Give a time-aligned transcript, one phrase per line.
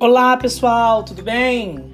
[0.00, 1.86] Olá pessoal, tudo bem?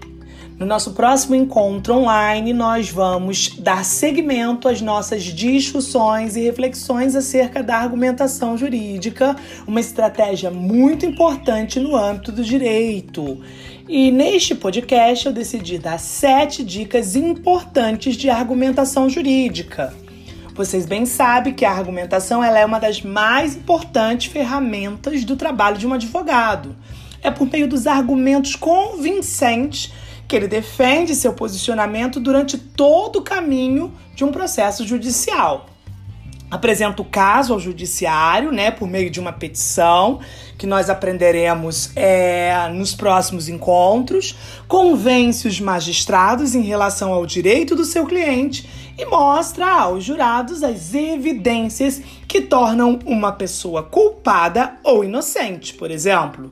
[0.58, 7.62] No nosso próximo encontro online, nós vamos dar seguimento às nossas discussões e reflexões acerca
[7.62, 9.34] da argumentação jurídica,
[9.66, 13.40] uma estratégia muito importante no âmbito do direito.
[13.88, 19.94] E neste podcast eu decidi dar sete dicas importantes de argumentação jurídica.
[20.54, 25.78] Vocês bem sabem que a argumentação ela é uma das mais importantes ferramentas do trabalho
[25.78, 26.76] de um advogado
[27.24, 29.90] é por meio dos argumentos convincentes
[30.28, 35.66] que ele defende seu posicionamento durante todo o caminho de um processo judicial.
[36.50, 40.20] Apresenta o caso ao judiciário, né, por meio de uma petição,
[40.56, 44.36] que nós aprenderemos é, nos próximos encontros,
[44.68, 50.94] convence os magistrados em relação ao direito do seu cliente e mostra aos jurados as
[50.94, 56.50] evidências que tornam uma pessoa culpada ou inocente, por exemplo.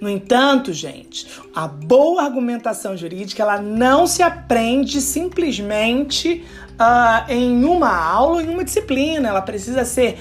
[0.00, 6.42] No entanto, gente, a boa argumentação jurídica ela não se aprende simplesmente
[6.80, 9.28] uh, em uma aula ou em uma disciplina.
[9.28, 10.18] Ela precisa ser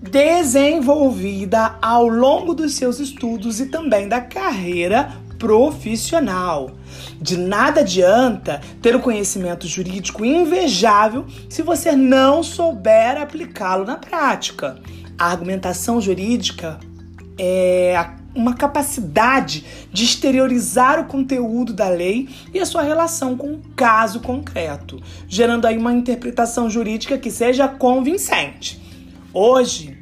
[0.00, 6.70] desenvolvida ao longo dos seus estudos e também da carreira profissional.
[7.20, 13.96] De nada adianta ter o um conhecimento jurídico invejável se você não souber aplicá-lo na
[13.96, 14.78] prática.
[15.18, 16.78] A argumentação jurídica
[17.36, 23.48] é a uma capacidade de exteriorizar o conteúdo da lei e a sua relação com
[23.48, 28.80] um caso concreto, gerando aí uma interpretação jurídica que seja convincente.
[29.32, 29.98] Hoje,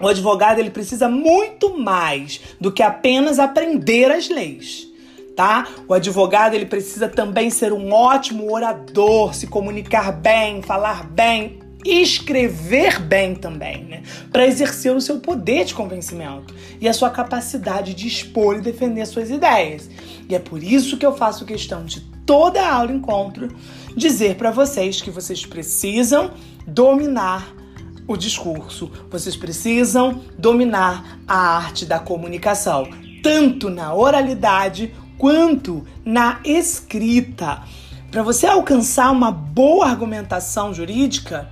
[0.00, 4.86] o advogado ele precisa muito mais do que apenas aprender as leis.
[5.34, 5.66] Tá?
[5.86, 13.00] O advogado ele precisa também ser um ótimo orador, se comunicar bem, falar bem, escrever
[13.00, 14.02] bem também, né?
[14.32, 19.06] Para exercer o seu poder de convencimento e a sua capacidade de expor e defender
[19.06, 19.88] suas ideias.
[20.28, 23.54] E é por isso que eu faço questão de toda a aula encontro
[23.96, 26.32] dizer para vocês que vocês precisam
[26.66, 27.54] dominar
[28.08, 32.88] o discurso, vocês precisam dominar a arte da comunicação,
[33.22, 37.62] tanto na oralidade quanto na escrita.
[38.10, 41.50] Para você alcançar uma boa argumentação jurídica,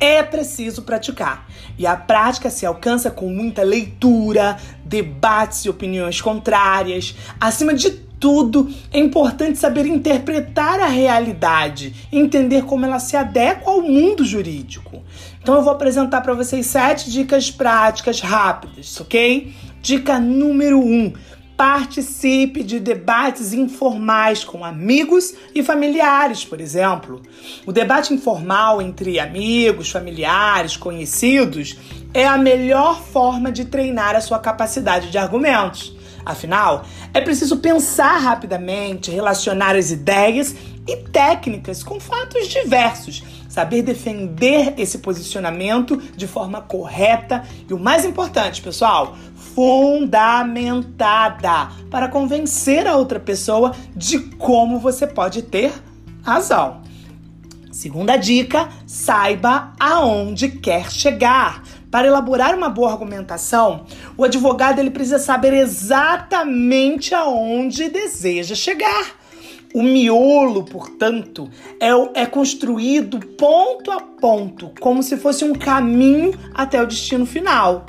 [0.00, 1.48] é preciso praticar.
[1.78, 7.14] E a prática se alcança com muita leitura, debates e opiniões contrárias.
[7.40, 7.90] Acima de
[8.24, 15.02] tudo, é importante saber interpretar a realidade, entender como ela se adequa ao mundo jurídico.
[15.42, 19.52] Então eu vou apresentar para vocês sete dicas práticas rápidas, ok?
[19.82, 21.12] Dica número um:
[21.56, 27.22] Participe de debates informais com amigos e familiares, por exemplo.
[27.64, 31.78] O debate informal entre amigos, familiares, conhecidos
[32.12, 35.94] é a melhor forma de treinar a sua capacidade de argumentos.
[36.24, 40.56] Afinal, é preciso pensar rapidamente, relacionar as ideias
[40.86, 48.04] e técnicas com fatos diversos, saber defender esse posicionamento de forma correta e o mais
[48.04, 49.16] importante, pessoal,
[49.54, 55.72] fundamentada para convencer a outra pessoa de como você pode ter
[56.22, 56.82] razão.
[57.70, 61.62] Segunda dica: saiba aonde quer chegar.
[61.90, 69.22] Para elaborar uma boa argumentação, o advogado ele precisa saber exatamente aonde deseja chegar.
[69.72, 71.48] O miolo, portanto,
[71.80, 77.84] é, é construído ponto a ponto, como se fosse um caminho até o destino final.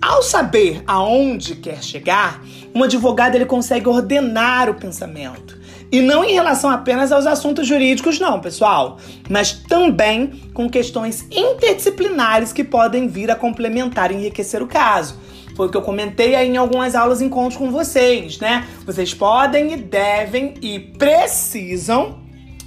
[0.00, 2.42] Ao saber aonde quer chegar,
[2.74, 5.58] um advogado ele consegue ordenar o pensamento.
[5.90, 8.98] E não em relação apenas aos assuntos jurídicos, não, pessoal,
[9.28, 15.18] mas também com questões interdisciplinares que podem vir a complementar e enriquecer o caso.
[15.56, 18.68] Foi o que eu comentei aí em algumas aulas encontros com vocês, né?
[18.86, 22.18] Vocês podem e devem e precisam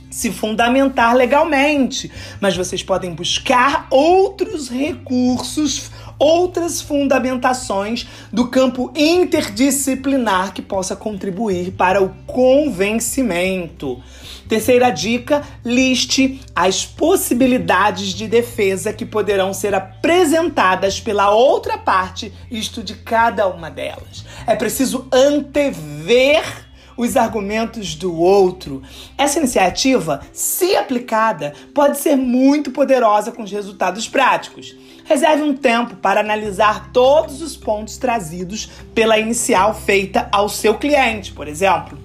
[0.09, 5.90] se fundamentar legalmente, mas vocês podem buscar outros recursos
[6.22, 14.00] outras fundamentações do campo interdisciplinar que possa contribuir para o convencimento.
[14.47, 22.84] Terceira dica: liste as possibilidades de defesa que poderão ser apresentadas pela outra parte, isto
[22.84, 24.23] de cada uma delas.
[24.46, 28.82] É preciso antever os argumentos do outro.
[29.17, 34.76] Essa iniciativa, se aplicada, pode ser muito poderosa com os resultados práticos.
[35.05, 41.32] Reserve um tempo para analisar todos os pontos trazidos pela inicial feita ao seu cliente,
[41.34, 41.97] por exemplo.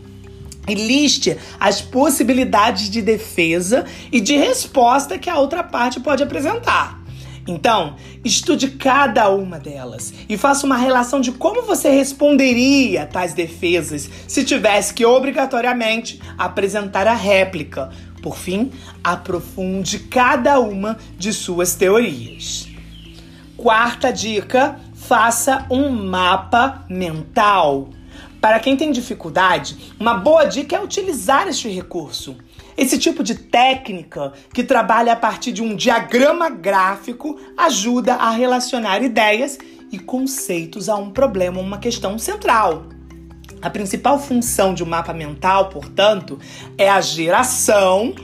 [0.69, 7.06] E liste as possibilidades de defesa e de resposta que a outra parte pode apresentar.
[7.47, 7.95] Então,
[8.25, 14.45] estude cada uma delas e faça uma relação de como você responderia tais defesas se
[14.45, 17.91] tivesse que obrigatoriamente apresentar a réplica.
[18.21, 18.73] Por fim,
[19.05, 22.67] aprofunde cada uma de suas teorias.
[23.57, 27.91] Quarta dica: faça um mapa mental.
[28.41, 32.37] Para quem tem dificuldade, uma boa dica é utilizar este recurso.
[32.77, 39.03] Esse tipo de técnica, que trabalha a partir de um diagrama gráfico, ajuda a relacionar
[39.03, 39.59] ideias
[39.91, 42.87] e conceitos a um problema, uma questão central.
[43.63, 46.39] A principal função de um mapa mental, portanto,
[46.77, 48.15] é a geração,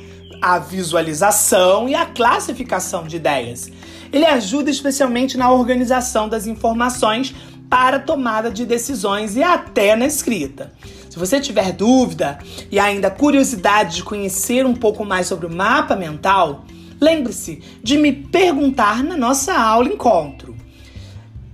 [0.43, 3.71] a visualização e a classificação de ideias.
[4.13, 7.35] Ele ajuda especialmente na organização das informações
[7.71, 10.73] para tomada de decisões e até na escrita.
[11.13, 12.39] Se você tiver dúvida
[12.71, 16.65] e ainda curiosidade de conhecer um pouco mais sobre o mapa mental,
[16.99, 20.57] lembre-se de me perguntar na nossa aula encontro.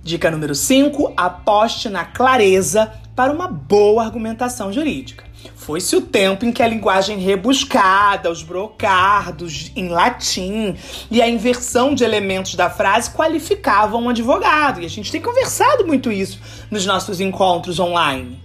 [0.01, 5.25] Dica número 5: aposte na clareza para uma boa argumentação jurídica.
[5.55, 10.75] Foi-se o tempo em que a linguagem rebuscada, os brocardos em latim
[11.11, 14.81] e a inversão de elementos da frase qualificavam um advogado.
[14.81, 16.39] E a gente tem conversado muito isso
[16.71, 18.41] nos nossos encontros online.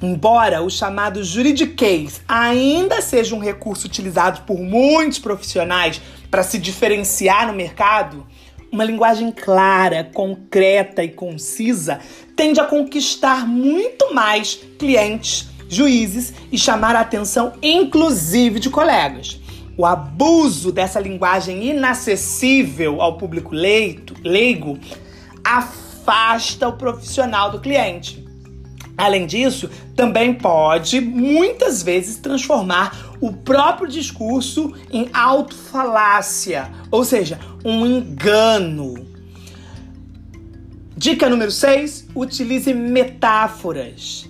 [0.00, 6.00] Embora o chamado juridiquês ainda seja um recurso utilizado por muitos profissionais
[6.30, 8.26] para se diferenciar no mercado,
[8.70, 11.98] uma linguagem clara, concreta e concisa
[12.36, 19.40] tende a conquistar muito mais clientes juízes e chamar a atenção, inclusive, de colegas.
[19.76, 24.78] O abuso dessa linguagem inacessível ao público leito, leigo
[25.44, 28.26] afasta o profissional do cliente.
[28.96, 37.86] Além disso, também pode muitas vezes transformar o próprio discurso em autofalácia, ou seja, um
[37.86, 39.06] engano.
[40.96, 44.27] Dica número 6: utilize metáforas.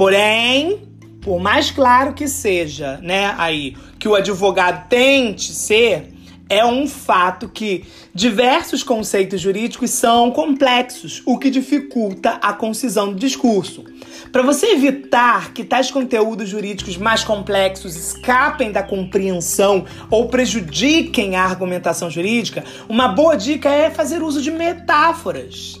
[0.00, 0.78] Porém,
[1.20, 6.08] por mais claro que seja, né, aí, que o advogado tente ser,
[6.48, 13.18] é um fato que diversos conceitos jurídicos são complexos, o que dificulta a concisão do
[13.18, 13.84] discurso.
[14.32, 21.44] Para você evitar que tais conteúdos jurídicos mais complexos escapem da compreensão ou prejudiquem a
[21.44, 25.79] argumentação jurídica, uma boa dica é fazer uso de metáforas.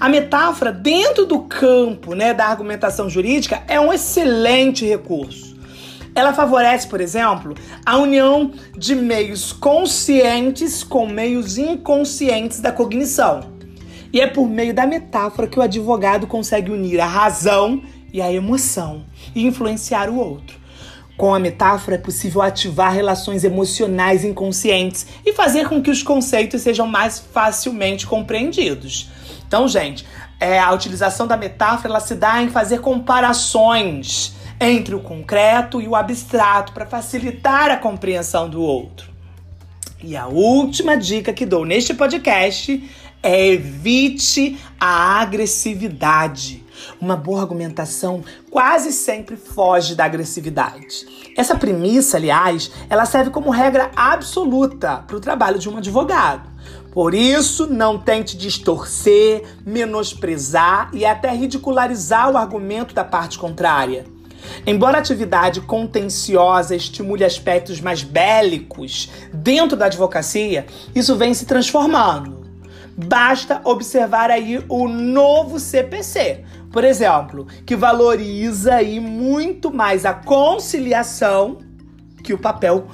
[0.00, 5.54] A metáfora dentro do campo né, da argumentação jurídica é um excelente recurso.
[6.14, 7.54] Ela favorece, por exemplo,
[7.84, 13.52] a união de meios conscientes com meios inconscientes da cognição.
[14.12, 17.82] E é por meio da metáfora que o advogado consegue unir a razão
[18.12, 19.04] e a emoção
[19.34, 20.56] e influenciar o outro.
[21.16, 26.62] Com a metáfora é possível ativar relações emocionais inconscientes e fazer com que os conceitos
[26.62, 29.10] sejam mais facilmente compreendidos.
[29.54, 30.04] Então, gente,
[30.40, 35.86] é, a utilização da metáfora ela se dá em fazer comparações entre o concreto e
[35.86, 39.12] o abstrato para facilitar a compreensão do outro.
[40.02, 42.82] E a última dica que dou neste podcast
[43.22, 46.64] é evite a agressividade.
[47.00, 51.06] Uma boa argumentação quase sempre foge da agressividade.
[51.36, 56.53] Essa premissa, aliás, ela serve como regra absoluta para o trabalho de um advogado.
[56.94, 64.06] Por isso, não tente distorcer, menosprezar e até ridicularizar o argumento da parte contrária.
[64.64, 72.44] Embora a atividade contenciosa estimule aspectos mais bélicos dentro da advocacia, isso vem se transformando.
[72.96, 81.58] Basta observar aí o novo CPC, por exemplo, que valoriza aí muito mais a conciliação
[82.22, 82.86] que o papel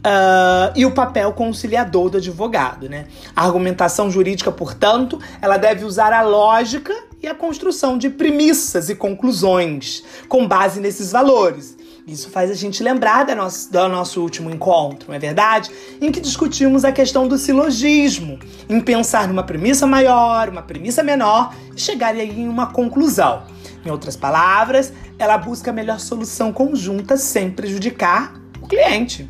[0.00, 3.06] Uh, e o papel conciliador do advogado, né?
[3.36, 8.94] A argumentação jurídica, portanto, ela deve usar a lógica e a construção de premissas e
[8.94, 11.76] conclusões com base nesses valores.
[12.06, 15.70] Isso faz a gente lembrar do nosso, do nosso último encontro, não é verdade?
[16.00, 18.38] Em que discutimos a questão do silogismo,
[18.68, 23.42] em pensar numa premissa maior, uma premissa menor e chegar em uma conclusão.
[23.84, 29.28] Em outras palavras, ela busca a melhor solução conjunta sem prejudicar o cliente.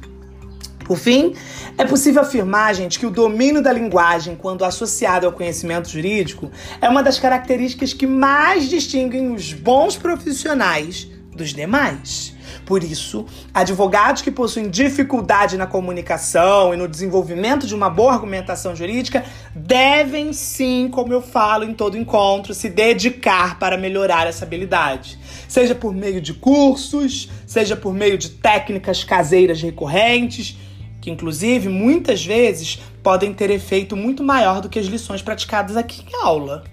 [0.90, 1.36] Por fim,
[1.78, 6.88] é possível afirmar, gente, que o domínio da linguagem, quando associado ao conhecimento jurídico, é
[6.88, 12.34] uma das características que mais distinguem os bons profissionais dos demais.
[12.66, 18.74] Por isso, advogados que possuem dificuldade na comunicação e no desenvolvimento de uma boa argumentação
[18.74, 25.20] jurídica devem sim, como eu falo em todo encontro, se dedicar para melhorar essa habilidade.
[25.46, 30.58] Seja por meio de cursos, seja por meio de técnicas caseiras recorrentes
[31.00, 36.04] que inclusive muitas vezes podem ter efeito muito maior do que as lições praticadas aqui
[36.08, 36.64] em aula.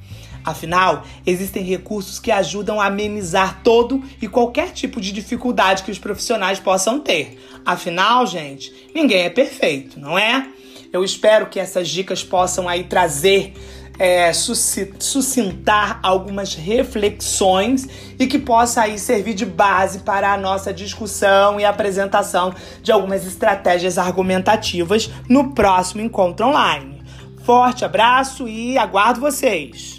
[0.44, 6.00] Afinal, existem recursos que ajudam a amenizar todo e qualquer tipo de dificuldade que os
[6.00, 7.38] profissionais possam ter.
[7.66, 10.48] Afinal, gente, ninguém é perfeito, não é?
[10.94, 13.54] Eu espero que essas dicas possam aí trazer
[14.00, 17.88] é, sucintar algumas reflexões
[18.20, 23.26] e que possa aí servir de base para a nossa discussão e apresentação de algumas
[23.26, 27.02] estratégias argumentativas no próximo encontro online.
[27.44, 29.97] Forte abraço e aguardo vocês!